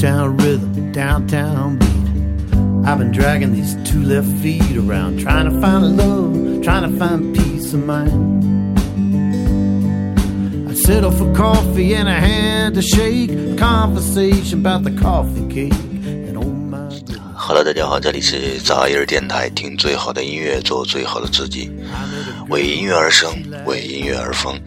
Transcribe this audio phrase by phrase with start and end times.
[0.00, 2.88] uptown rhythm, downtown beat.
[2.88, 7.36] I've been dragging these two left feet around, trying to find love, trying to find
[7.36, 8.42] peace of mind.
[10.70, 15.74] I'd settle for coffee and a hand to shake, conversation about the coffee cake.
[15.74, 17.20] And oh my goodness.
[17.34, 21.70] Hello，大家好，这里是杂音儿电台，听最好的音乐，做最好的自己，
[22.51, 23.33] 为音乐而生，
[23.65, 24.59] 为音乐而疯。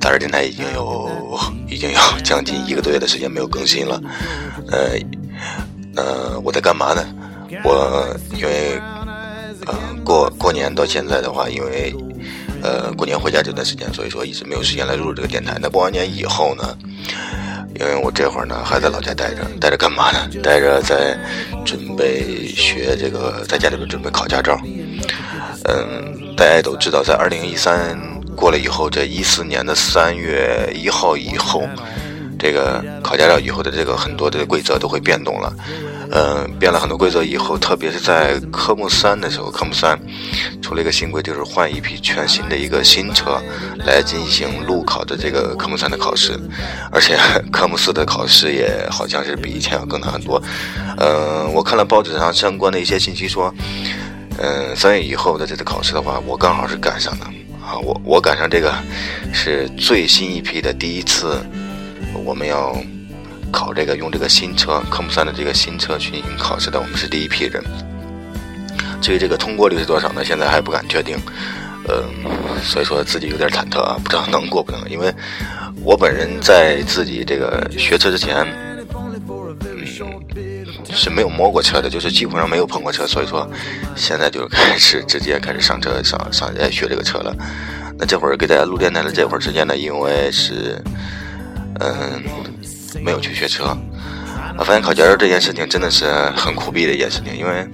[0.00, 1.38] 杂音儿电台已经有
[1.68, 4.02] 已经有将近一个多月的时间没有更新了，
[4.68, 4.98] 呃
[5.94, 7.06] 呃，我在干嘛呢？
[7.62, 8.80] 我因为
[9.66, 11.94] 呃过过年到现在的话，因为
[12.62, 15.58] 呃过年回家这段时间，所以说一直没有时间来录这个电台。
[15.60, 16.76] 那过完年以后呢？
[17.78, 20.18] 因为我这会儿呢还在老家待着，待着干嘛呢？
[20.42, 21.18] 待着在
[21.64, 24.60] 准备学这个，在家里边准备考驾照。
[25.64, 27.98] 嗯，大家都知道，在二零一三
[28.34, 31.68] 过了以后，这一四年的三月一号以后，
[32.38, 35.52] 这个考驾照以后的这个很多的规则都会变动了。
[36.14, 39.98] 嗯，变了很多规则以后，特别是在科目三的时候，科目三
[40.60, 43.40] 出了一个新规，就是换一批全新的一个新车
[43.86, 46.38] 来进行路考的这个科目三的考试，
[46.90, 47.18] 而且
[47.50, 50.38] 科目四的考试也好像是比以前要更难很多。
[50.98, 53.54] 嗯，我看了报纸上相关的一些信息说，
[54.36, 57.24] 嗯，三月以后的这次考试的话，我刚好是赶上的
[57.64, 58.74] 啊，我我赶上这个
[59.32, 61.38] 是最新一批的第一次，
[62.22, 62.76] 我们要。
[63.52, 67.62] 考这个用这个新车科目三的这个新车去进行考试的，我们是第一批人。
[69.00, 70.24] 至于这个通过率是多少呢？
[70.24, 71.16] 现在还不敢确定。
[71.88, 72.04] 嗯，
[72.62, 74.80] 所以说自己有点忐忑啊，不知道能过不能。
[74.88, 75.12] 因为
[75.82, 78.46] 我本人在自己这个学车之前，
[79.64, 83.04] 嗯，是没有摸过车的，就是基本上没有碰过车。
[83.04, 83.50] 所以说
[83.96, 87.34] 现在就开始直接开始上车上上来学这个车了。
[87.98, 90.80] 那这会儿给大家录电台的这会儿时间呢，因为是
[91.80, 92.22] 嗯。
[93.00, 93.76] 没有去学车，
[94.58, 96.04] 我发现考驾照这件事情真的是
[96.36, 97.66] 很苦逼的一件事情，因为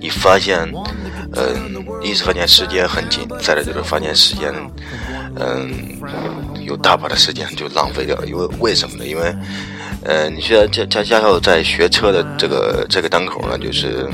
[0.00, 0.58] 你发现，
[1.34, 4.52] 嗯，一是发现时间很紧，再者就是发现时间，
[5.36, 5.72] 嗯，
[6.64, 8.26] 有大把的时间就浪费掉了。
[8.26, 9.06] 因为为什么呢？
[9.06, 9.34] 因为，
[10.04, 14.08] 呃，你学驾驾驾校在学车的这个这个档口呢，就是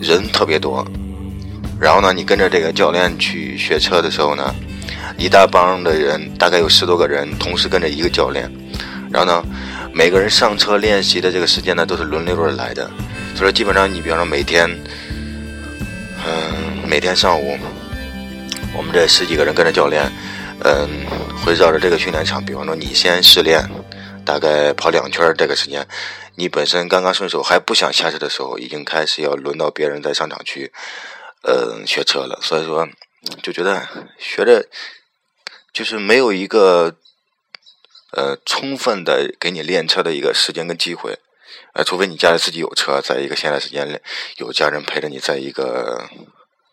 [0.00, 0.86] 人特别多，
[1.80, 4.54] 然后呢，你跟着这个教练去学车的时候呢。
[5.16, 8.50] 一大帮的人，大概有十多个人，同时跟着一个教练。
[9.10, 9.44] 然后呢，
[9.92, 12.90] 每个人上车练习的这个时间呢，都是轮流着来的。
[13.34, 14.68] 所以说，基本上你比方说每天，
[16.26, 17.58] 嗯，每天上午，
[18.74, 20.10] 我们这十几个人跟着教练，
[20.64, 20.88] 嗯，
[21.44, 22.42] 会绕着这个训练场。
[22.44, 23.68] 比方说，你先试练，
[24.24, 25.86] 大概跑两圈这个时间，
[26.36, 30.72] 你本身刚刚顺手还不想下车的时候，已经开始要轮到别人在上场去，
[31.42, 32.38] 嗯，学车了。
[32.40, 32.88] 所以说，
[33.42, 33.88] 就觉得
[34.18, 34.68] 学着。
[35.72, 36.96] 就是没有一个，
[38.10, 41.18] 呃，充分的给你练车的一个时间跟机会，
[41.72, 43.98] 呃，除非你家里自己有车，在一个闲暇时间里
[44.36, 46.10] 有家人陪着你，在一个，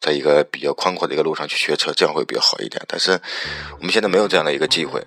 [0.02, 2.84] 在一个比较宽阔的一个路上去学车，这样会比较好一点。
[2.90, 3.22] 但是
[3.78, 5.02] 我们现在没有这样的一个机会，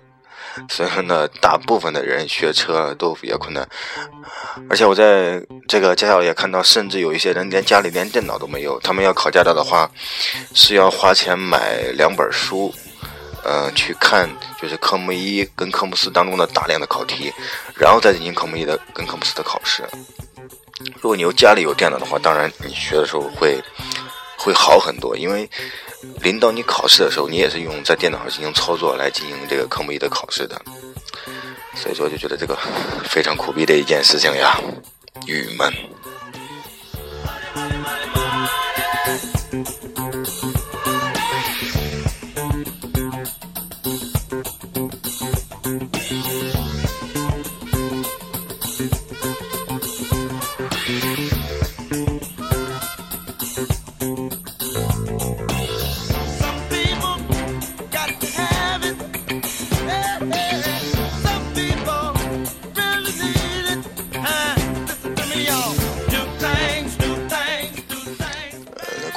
[0.69, 3.67] 所以说呢，大部分的人学车都比较困难。
[4.69, 9.89] 而且我在这个驾校也看到，甚至有一些人连家里连电脑都没有，他们要考驾照的话，
[10.53, 12.73] 是要花钱买两本书。
[13.45, 14.29] 嗯，去看
[14.61, 17.29] 就是科目一跟科目四当中的大量的考题，
[17.75, 19.83] 然后再进行科目一的跟科目四的考试。
[21.01, 23.61] 如果你有家里有电脑的话，当然你学的时候会
[24.43, 25.49] 会好很多，因为
[26.21, 30.61] 临到你考试的时候，你也是用在电脑上进行操作来进行这个科目一的考试的。
[31.75, 32.57] 所以说，就觉得这个
[33.05, 34.59] 非常苦逼的一件事情呀，
[35.25, 35.73] 郁闷。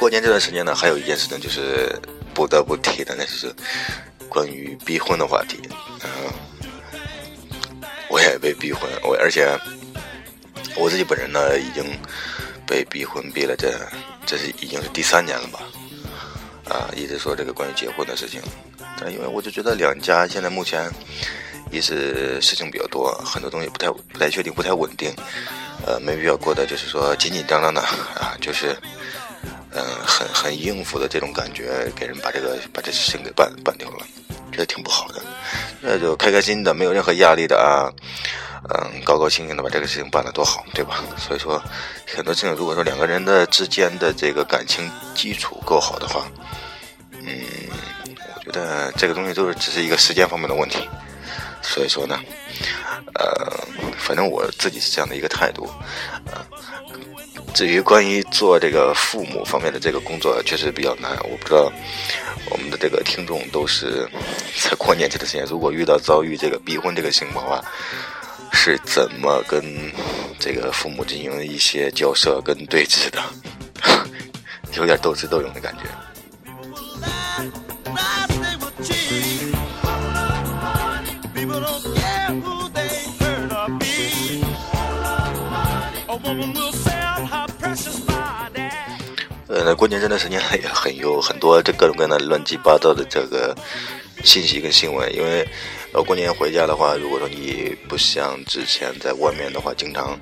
[0.07, 1.93] 过年这段时间呢，还有一件事情就是
[2.33, 3.53] 不得不提的，那就是
[4.29, 5.59] 关于逼婚的话题。
[6.01, 6.09] 嗯，
[8.09, 9.53] 我也被逼婚，我而且
[10.77, 11.83] 我自己本人呢，已经
[12.65, 13.77] 被逼婚逼了，这
[14.25, 15.59] 这是已经是第三年了吧？
[16.69, 18.41] 啊，一直说这个关于结婚的事情，
[18.97, 20.89] 但因为我就觉得两家现在目前
[21.69, 25.13] 一是事情比较多，很多东西不太不太确定，不太稳定，
[25.85, 28.73] 呃，没必要过得就是说紧紧张张的啊，就是。
[29.77, 34.03] 嗯，很很应付的这种感觉，给人把这个把这事情给办办掉了，
[34.51, 35.21] 觉得挺不好的。
[35.79, 37.85] 那就开开心的，没有任何压力的啊，
[38.73, 41.03] 嗯，高高兴兴的把这个事情办了多好，对吧？
[41.15, 41.61] 所以说，
[42.15, 46.27] 很多事情如果说两个人的之间的这个感情基础够好的话，
[47.11, 47.39] 嗯，
[48.35, 50.89] 我觉得这个东西都是只是一个时间方面的问题。
[51.61, 52.17] 所以说呢，
[53.13, 55.69] 呃，反正我自己是这样的一个态度，
[56.31, 56.41] 啊。
[57.57, 61.17] 至于关于做这个父母方面的这个工作，确实比较难。
[61.23, 61.73] 我不知道
[62.51, 64.07] 我们的这个听众都是
[64.61, 67.65] 在过年这段时间，如果遇到遭遇这个逼婚这个情况的话，
[68.53, 69.91] 是怎么跟
[70.37, 73.23] 这个父母进行一些交涉跟对峙的？
[74.77, 75.85] 有点斗智斗勇的感觉。
[89.67, 93.53] 那，过年这段时间也很有很多这各种各样的乱七八糟的这个
[94.23, 95.13] 信息跟新闻。
[95.13, 95.45] 因为
[95.91, 100.17] 呃，过年回家的话，如果说你不像之前在外面的话，经常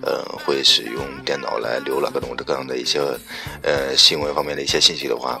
[0.00, 2.98] 呃会使用电脑来浏览各种各样的一些
[3.62, 5.38] 呃新闻方面的一些信息的话，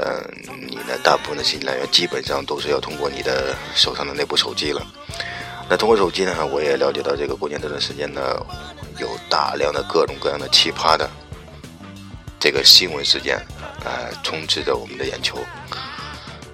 [0.00, 0.20] 嗯，
[0.68, 4.84] 你的大部分的信息来源基本上都是要通过你的手上的那部手机了。
[5.70, 8.44] 那通过手机呢，我也了解到这个过年这段时间呢，
[8.98, 11.08] 有大量的各种各样的奇葩的。
[12.42, 13.36] 这个新闻事件，
[13.84, 15.38] 啊，充斥着我们的眼球。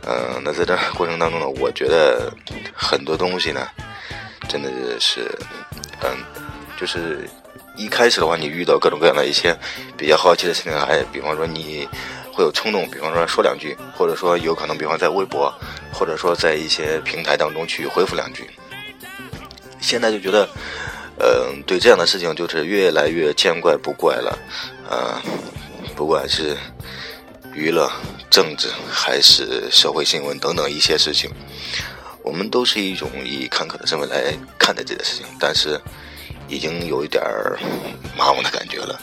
[0.02, 2.30] 嗯，那在这过程当中呢，我觉得
[2.74, 3.66] 很多东西呢，
[4.50, 4.68] 真的
[5.00, 5.34] 是，
[6.02, 6.10] 嗯，
[6.78, 7.26] 就是
[7.74, 9.56] 一开始的话，你遇到各种各样的一些
[9.96, 11.88] 比较好奇的事情，还比方说你
[12.34, 15.50] 会有冲动，比方说说两句，或者说有可能，比方在微博，
[15.90, 18.46] 或者说在一些平台当中去回复两句。
[19.80, 20.46] 现在就觉得，
[21.18, 24.38] 嗯，对这样的事情就是越来越见怪不怪了，
[24.90, 25.48] 嗯。
[25.98, 26.56] 不管是
[27.52, 27.90] 娱乐、
[28.30, 31.28] 政治还是社会新闻等等一些事情，
[32.22, 35.76] 我们都是一种以坎坷的身份来看待这件事情，但是
[36.46, 37.58] 已经有一点儿
[38.16, 38.96] 麻木的感觉了。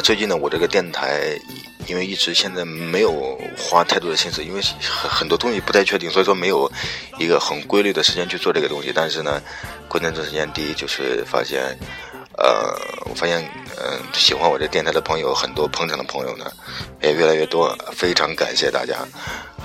[0.00, 1.38] 最近呢，我这个电台
[1.86, 6.70] 因为一直现在没有花太多的心思，因为很很多东西不太确定，所以说没有
[7.18, 8.92] 一个很规律的时间去做这个东西。
[8.94, 9.40] 但是呢，
[9.88, 11.76] 过年这时间，第一就是发现，
[12.36, 13.42] 呃，我发现，
[13.76, 16.52] 嗯，喜欢我这电台的朋友很多，捧场的朋友呢
[17.02, 18.96] 也越来越多，非常感谢大家。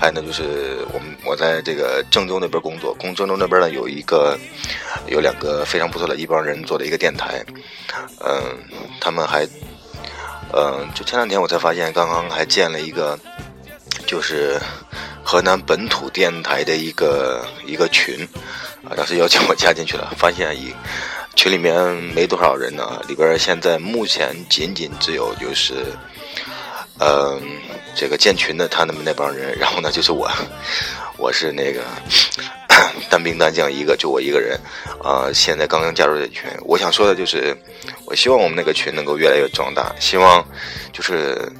[0.00, 4.38] 还有呢，就是我们我在这个郑州那边工作，工郑州那边呢有一个
[5.06, 7.44] 有两个非常不错的一帮人做的一个电台，
[8.20, 8.58] 嗯，
[9.00, 9.46] 他们还。
[10.56, 13.18] 嗯，就前两天我才发现，刚刚还建了一个，
[14.06, 14.56] 就是
[15.22, 18.26] 河南本土电台的一个一个群，
[18.88, 20.72] 啊，当时邀请我加进去了，发现一
[21.34, 21.74] 群里面
[22.14, 25.74] 没多少人呢，里边现在目前仅仅只有就是，
[27.00, 27.42] 嗯，
[27.96, 30.30] 这个建群的他们那帮人，然后呢就是我，
[31.16, 31.82] 我是那个。
[33.10, 34.58] 单兵单将一个，就我一个人，
[35.02, 36.44] 啊，现在刚刚加入这群。
[36.62, 37.56] 我想说的就是，
[38.06, 40.44] 我希望我们那个群能够越来越壮大，希望
[40.92, 41.50] 就是，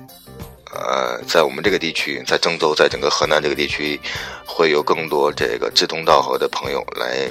[0.72, 4.00] 呃，在我们这个地区，在郑州，在整个河南这个地区，
[4.44, 7.30] 会有更多这个志同道合的朋友来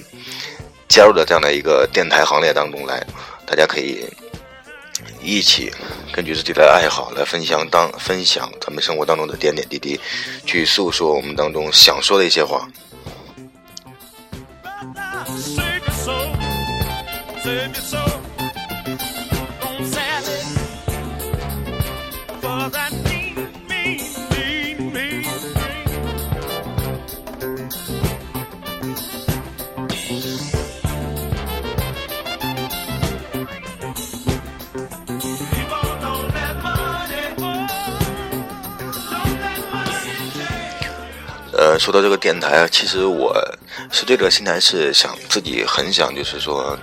[0.88, 3.06] 加入到这样的一个电台行列当中来，
[3.46, 4.06] 大家可以
[5.22, 5.72] 一起
[6.12, 10.00] 根据自己的爱好来分享当分享咱们生活当中的点点滴滴，
[10.46, 12.68] 去诉说我们当中想说的一些话。
[41.56, 43.34] 呃，说到这个电台啊，其实我
[43.92, 46.78] 是对这个心态是想自己很想，就是说。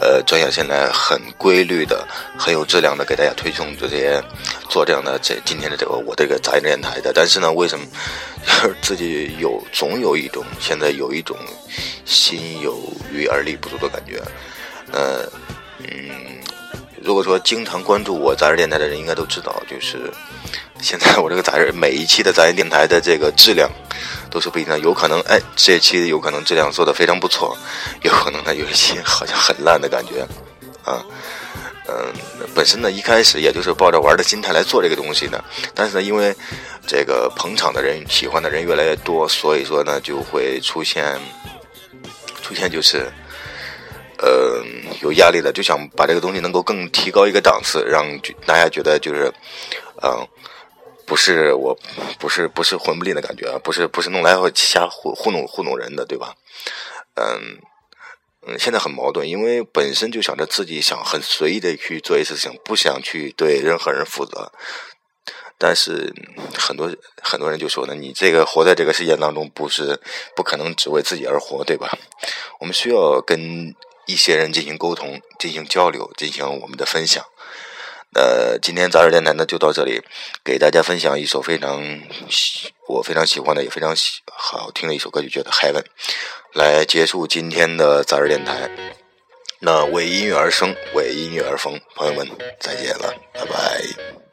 [0.00, 2.06] 呃，专业现在很规律的、
[2.38, 4.22] 很有质量的给大家推送这些
[4.68, 7.84] 做这样的这今天的这个我这个杂音电台的，但是呢，为什么
[8.80, 11.36] 自己有总有一种现在有一种
[12.06, 12.78] 心有
[13.12, 14.22] 余而力不足的感觉？
[14.92, 15.30] 呃，
[15.78, 16.40] 嗯，
[17.02, 20.10] 如果说经常关注我杂音电台的人应该都知道，就是
[20.80, 23.70] 现在我这个杂音每一期的杂音电台的这个质量。
[24.32, 27.58] 都是不一样，有可能哎，这期有可能质量做的非常不错，
[28.02, 30.24] 有可能呢有一些好像很烂的感觉，
[30.84, 31.04] 啊，
[31.88, 32.14] 嗯，
[32.54, 36.32] 本身呢一开始也就是抱着玩的心态来做这个东西的，但是呢，因为
[36.86, 41.18] 这个捧场的人、喜欢的人越来越多，所以说呢就会出现
[42.40, 43.10] 出现就是，
[44.22, 44.62] 呃，
[45.00, 48.06] 有压力的，就想把这个东西能够更提高一个档次，让
[48.46, 49.32] 大家觉得就是，
[50.02, 50.26] 嗯，
[51.06, 51.76] 不是我
[52.18, 56.34] 不是不是混不吝的感觉，不是不是弄来瞎糊糊弄糊弄人的，对吧？
[57.14, 57.58] 嗯。
[58.46, 64.50] 嗯，现在很矛盾，因为本身就想着自己想很随意的去做一次事情，不想去对任何人负责。
[65.58, 66.10] 但是
[66.58, 70.00] 很多很多人就说呢，你这个活在这个世界当中，不是
[70.34, 71.90] 不可能只为自己而活，对吧？
[72.60, 73.74] 我们需要跟
[74.10, 77.24] 一些人进行沟通、进行交流、进行我们的分享。
[78.12, 80.02] 呃，今天杂志电台呢就到这里，
[80.44, 81.80] 给大家分享一首非常
[82.88, 85.82] 我非常喜欢的也非常喜好听的一首歌曲，叫做《Heaven》，
[86.54, 88.68] 来结束今天的杂志电台。
[89.60, 92.26] 那为音乐而生，为音乐而疯，朋友们
[92.58, 94.29] 再见了，拜拜。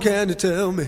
[0.00, 0.86] Can you tell me?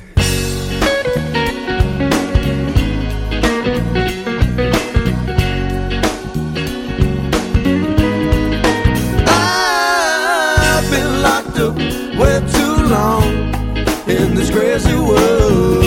[9.26, 11.76] I've been locked up
[12.18, 13.24] way too long
[14.08, 15.79] in this crazy world.